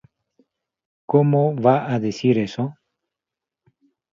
¿cómo 1.05 1.55
va 1.55 1.93
a 1.93 1.99
decir 1.99 2.39
eso? 2.39 2.75